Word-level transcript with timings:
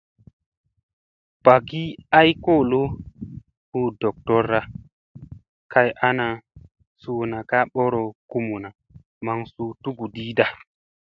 Bagi 1.43 1.83
ay 2.19 2.29
kolo 2.45 2.81
hu 3.69 3.79
doctorra 4.01 4.61
kay 5.71 5.89
ana 6.07 6.27
suuna 7.01 7.37
ka 7.49 7.59
ɓorow 7.73 8.07
kumuna 8.31 8.69
maŋ 9.25 9.39
suu 9.53 9.69
tukɗiina. 9.83 10.45